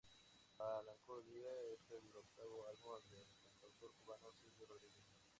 [0.57, 5.21] Melancolía es el octavo álbum del cantautor cubano Silvio Rodríguez.